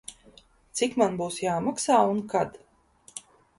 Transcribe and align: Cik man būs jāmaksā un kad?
Cik 0.79 0.95
man 1.01 1.19
būs 1.19 1.37
jāmaksā 1.45 2.01
un 2.15 2.25
kad? 2.35 2.61